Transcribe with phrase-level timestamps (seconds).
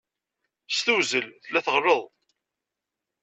[0.75, 2.01] S tewzel, tella teɣleḍ.